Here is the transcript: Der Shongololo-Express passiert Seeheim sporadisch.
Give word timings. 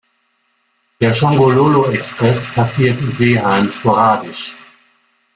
Der 0.99 1.13
Shongololo-Express 1.13 2.51
passiert 2.55 2.97
Seeheim 3.11 3.71
sporadisch. 3.71 4.55